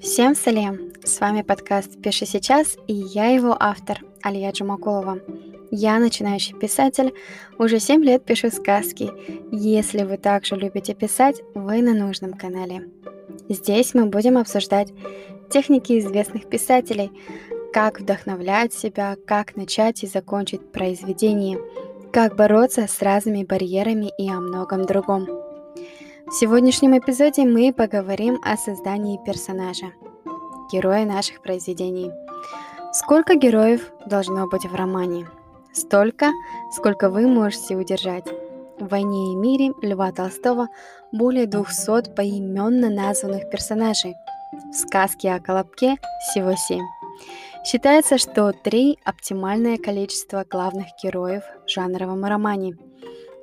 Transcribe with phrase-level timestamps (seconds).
[0.00, 0.94] Всем салем!
[1.04, 5.18] С вами подкаст «Пиши сейчас» и я его автор Алия Джумакулова.
[5.70, 7.12] Я начинающий писатель,
[7.58, 9.10] уже 7 лет пишу сказки.
[9.52, 12.88] Если вы также любите писать, вы на нужном канале.
[13.50, 14.90] Здесь мы будем обсуждать
[15.50, 17.12] техники известных писателей,
[17.70, 21.58] как вдохновлять себя, как начать и закончить произведение,
[22.10, 25.49] как бороться с разными барьерами и о многом другом.
[26.30, 29.86] В сегодняшнем эпизоде мы поговорим о создании персонажа,
[30.70, 32.12] героя наших произведений.
[32.92, 35.26] Сколько героев должно быть в романе?
[35.72, 36.30] Столько,
[36.70, 38.26] сколько вы можете удержать.
[38.78, 40.68] В «Войне и мире» Льва Толстого
[41.10, 44.14] более 200 поименно названных персонажей.
[44.70, 46.78] В сказке о Колобке всего 7.
[47.64, 52.76] Считается, что 3– оптимальное количество главных героев в жанровом романе–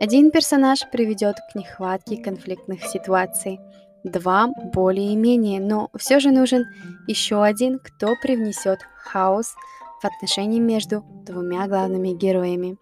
[0.00, 3.60] один персонаж приведет к нехватке конфликтных ситуаций,
[4.02, 6.64] два более-менее, но все же нужен
[7.06, 9.54] еще один, кто привнесет хаос
[10.02, 12.76] в отношении между двумя главными героями.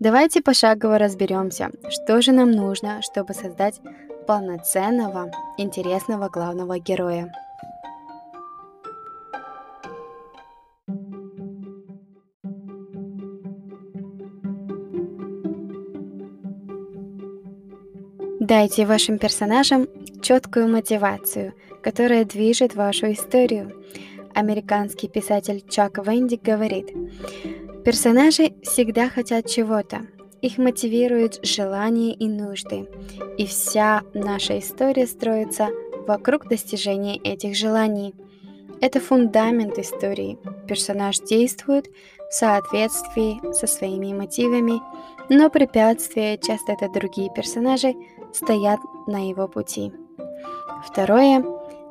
[0.00, 3.80] Давайте пошагово разберемся, что же нам нужно, чтобы создать
[4.26, 7.32] полноценного, интересного главного героя.
[18.40, 19.88] Дайте вашим персонажам
[20.20, 23.82] четкую мотивацию, которая движет вашу историю.
[24.34, 26.92] Американский писатель Чак Венди говорит,
[27.82, 30.02] персонажи всегда хотят чего-то,
[30.42, 32.86] их мотивируют желания и нужды,
[33.38, 35.70] и вся наша история строится
[36.06, 38.14] вокруг достижения этих желаний.
[38.82, 40.38] Это фундамент истории.
[40.68, 41.86] Персонаж действует
[42.30, 44.82] в соответствии со своими мотивами,
[45.30, 47.94] но препятствия, часто это другие персонажи,
[48.36, 49.92] стоят на его пути.
[50.84, 51.44] Второе.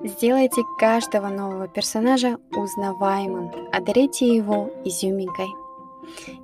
[0.03, 5.47] Сделайте каждого нового персонажа узнаваемым, одарите его изюминкой.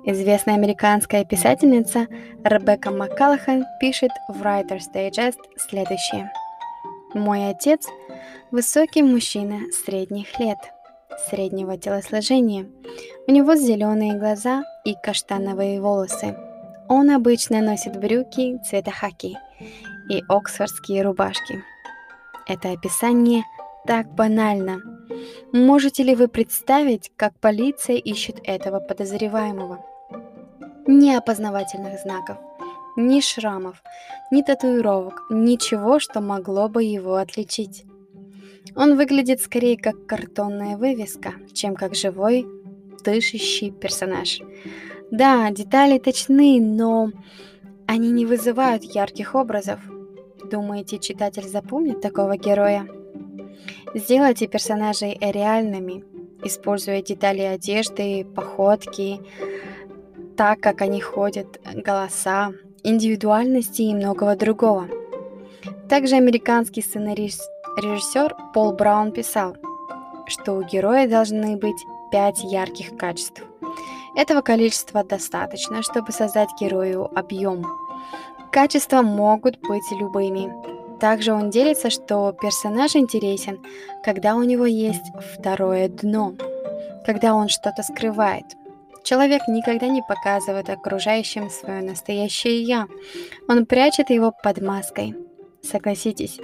[0.04, 2.08] Известная американская писательница
[2.42, 6.32] Ребекка Маккалахан пишет в Writer's Digest следующее.
[7.14, 7.86] «Мой отец–
[8.50, 10.58] высокий мужчина средних лет,
[11.30, 12.66] среднего телосложения.
[13.28, 16.36] У него зеленые глаза и каштановые волосы.
[16.88, 19.36] Он обычно носит брюки цвета хаки
[20.08, 21.62] и оксфордские рубашки.
[22.46, 23.44] Это описание
[23.86, 24.80] так банально.
[25.52, 29.84] Можете ли вы представить, как полиция ищет этого подозреваемого?
[30.86, 32.38] Ни опознавательных знаков,
[32.96, 33.82] ни шрамов,
[34.30, 37.84] ни татуировок, ничего, что могло бы его отличить.
[38.74, 42.46] Он выглядит скорее как картонная вывеска, чем как живой,
[43.04, 44.40] дышащий персонаж.
[45.10, 47.10] Да, детали точны, но
[47.86, 49.80] они не вызывают ярких образов.
[50.50, 52.86] Думаете, читатель запомнит такого героя?
[53.94, 56.04] Сделайте персонажей реальными,
[56.42, 59.20] используя детали одежды, походки,
[60.36, 64.88] так, как они ходят, голоса, индивидуальности и многого другого.
[65.88, 69.56] Также американский сценарист-режиссер Пол Браун писал,
[70.26, 73.44] что у героя должны быть пять ярких качеств.
[74.14, 77.66] Этого количества достаточно, чтобы создать герою объем.
[78.50, 80.52] Качества могут быть любыми.
[81.00, 83.58] Также он делится, что персонаж интересен,
[84.04, 86.34] когда у него есть второе дно,
[87.06, 88.44] когда он что-то скрывает.
[89.02, 92.86] Человек никогда не показывает окружающим свое настоящее «я».
[93.48, 95.16] Он прячет его под маской.
[95.62, 96.38] Согласитесь,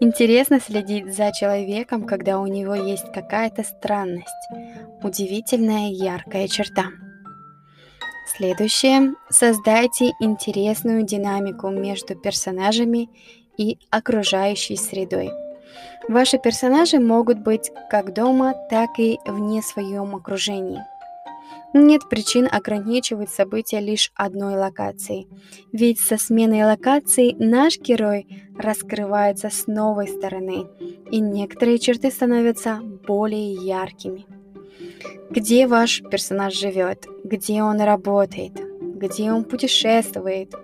[0.00, 4.28] интересно следить за человеком, когда у него есть какая-то странность,
[5.02, 6.86] удивительная яркая черта.
[8.26, 9.14] Следующее.
[9.28, 13.10] Создайте интересную динамику между персонажами
[13.56, 15.30] и окружающей средой.
[16.08, 20.82] Ваши персонажи могут быть как дома, так и вне своем окружении.
[21.72, 25.26] Нет причин ограничивать события лишь одной локацией,
[25.72, 30.66] ведь со сменой локации наш герой раскрывается с новой стороны,
[31.10, 34.24] и некоторые черты становятся более яркими.
[35.30, 40.54] Где ваш персонаж живет, где он работает, где он путешествует,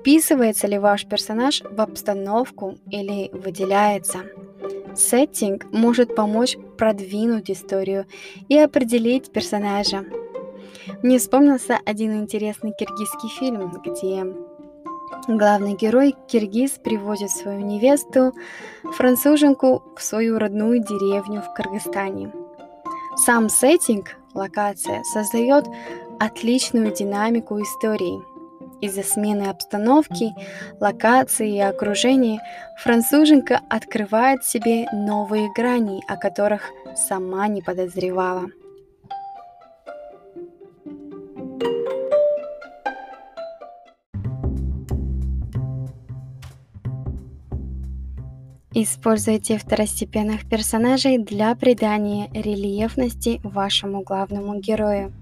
[0.00, 4.20] вписывается ли ваш персонаж в обстановку или выделяется.
[4.94, 8.06] Сеттинг может помочь продвинуть историю
[8.48, 10.04] и определить персонажа.
[11.02, 14.26] Мне вспомнился один интересный киргизский фильм, где
[15.28, 18.32] главный герой киргиз приводит свою невесту,
[18.96, 22.32] француженку, в свою родную деревню в Кыргызстане–
[23.16, 25.66] сам сеттинг, локация, создает
[26.18, 28.22] отличную динамику истории.
[28.80, 30.30] Из-за смены обстановки,
[30.80, 32.40] локации и окружения
[32.78, 36.62] француженка открывает себе новые грани, о которых
[36.96, 38.46] сама не подозревала.
[48.72, 55.12] Используйте второстепенных персонажей для придания рельефности вашему главному герою.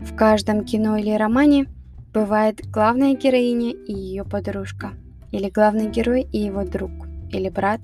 [0.00, 1.66] В каждом кино или романе
[2.14, 4.92] бывает главная героиня и ее подружка,
[5.30, 6.90] или главный герой и его друг,
[7.30, 7.82] или брат,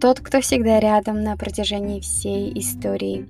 [0.00, 3.26] тот, кто всегда рядом на протяжении всей истории.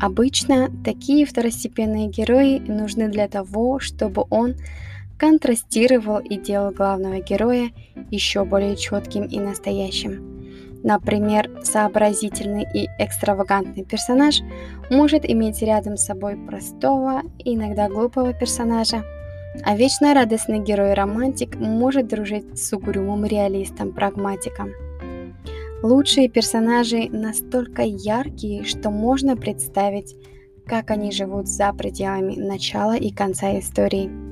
[0.00, 4.54] Обычно такие второстепенные герои нужны для того, чтобы он
[5.18, 7.70] контрастировал и делал главного героя
[8.10, 10.36] еще более четким и настоящим.
[10.82, 14.40] Например, сообразительный и экстравагантный персонаж
[14.90, 19.02] может иметь рядом с собой простого иногда глупого персонажа,
[19.64, 24.70] а вечно радостный герой-романтик может дружить с угрюмым реалистом-прагматиком.
[25.82, 30.14] Лучшие персонажи настолько яркие, что можно представить,
[30.66, 34.25] как они живут за пределами начала и конца истории.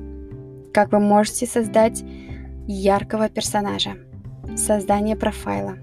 [0.75, 2.03] Как вы можете создать
[2.67, 3.91] яркого персонажа?
[4.57, 5.77] Создание профайла.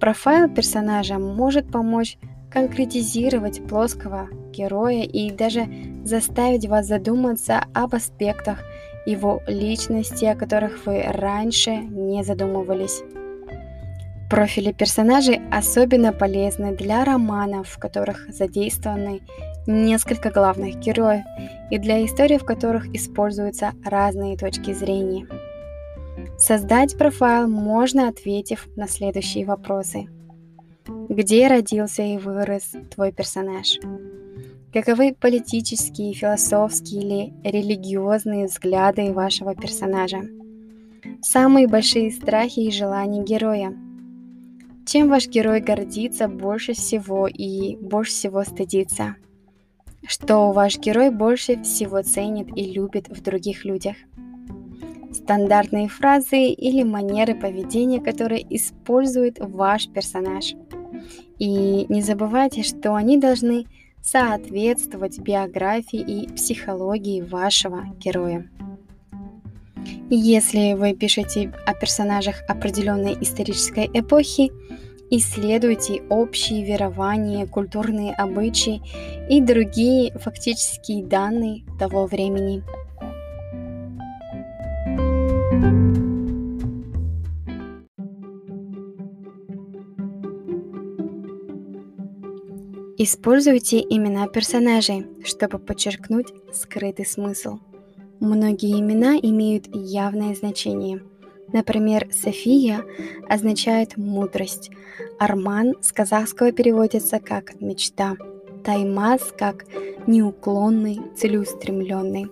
[0.00, 2.18] Профайл персонажа может помочь
[2.50, 5.68] конкретизировать плоского героя и даже
[6.02, 8.64] заставить вас задуматься об аспектах
[9.06, 13.04] его личности, о которых вы раньше не задумывались.
[14.28, 19.20] Профили персонажей особенно полезны для романов, в которых задействованы
[19.66, 21.24] несколько главных героев,
[21.70, 25.26] и для историй, в которых используются разные точки зрения.
[26.38, 30.06] Создать профайл можно, ответив на следующие вопросы.
[31.08, 33.78] Где родился и вырос твой персонаж?
[34.72, 40.20] Каковы политические, философские или религиозные взгляды вашего персонажа?
[41.22, 43.74] Самые большие страхи и желания героя–
[44.86, 49.16] чем ваш герой гордится больше всего и больше всего стыдится?
[50.08, 53.96] Что ваш герой больше всего ценит и любит в других людях?
[55.12, 60.54] Стандартные фразы или манеры поведения, которые использует ваш персонаж.
[61.38, 63.66] И не забывайте, что они должны
[64.02, 68.48] соответствовать биографии и психологии вашего героя.
[70.08, 74.52] Если вы пишете о персонажах определенной исторической эпохи,
[75.10, 78.82] исследуйте общие верования, культурные обычаи
[79.28, 82.62] и другие фактические данные того времени.
[92.98, 97.58] Используйте имена персонажей, чтобы подчеркнуть скрытый смысл.
[98.20, 101.02] Многие имена имеют явное значение.
[101.56, 102.84] Например, София
[103.30, 104.70] означает мудрость,
[105.18, 108.16] Арман с казахского переводится как мечта,
[108.62, 109.64] Таймаз как
[110.06, 112.26] неуклонный, целеустремленный.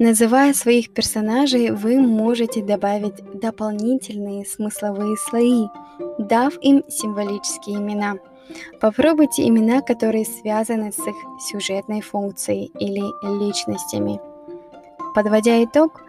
[0.00, 5.68] Называя своих персонажей, вы можете добавить дополнительные смысловые слои,
[6.18, 8.16] дав им символические имена.
[8.80, 11.16] Попробуйте имена, которые связаны с их
[11.48, 13.04] сюжетной функцией или
[13.38, 14.20] личностями.
[15.14, 16.02] Подводя итог,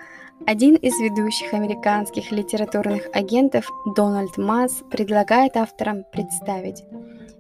[0.46, 6.84] один из ведущих американских литературных агентов Дональд Масс предлагает авторам представить,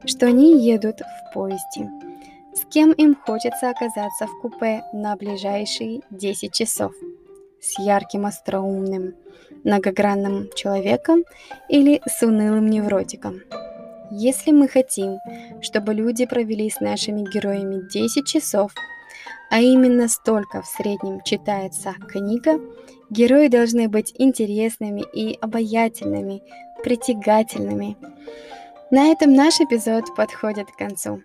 [0.05, 1.89] что они едут в поезде.
[2.53, 6.93] С кем им хочется оказаться в купе на ближайшие 10 часов?
[7.62, 9.15] С ярким остроумным,
[9.63, 11.23] многогранным человеком
[11.67, 13.41] или с унылым невротиком?
[14.12, 15.17] Если мы хотим,
[15.62, 18.73] чтобы люди провели с нашими героями 10 часов–
[19.50, 22.59] а именно столько в среднем читается книга,
[23.09, 26.41] герои должны быть интересными и обаятельными,
[26.83, 27.97] притягательными.
[28.91, 31.21] На этом наш эпизод подходит к концу.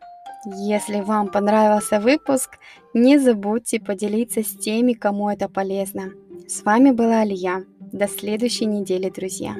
[0.46, 2.58] Если вам понравился выпуск,
[2.92, 6.10] не забудьте поделиться с теми, кому это полезно.
[6.46, 7.64] С вами была Алия.
[7.92, 9.56] До следующей недели, друзья.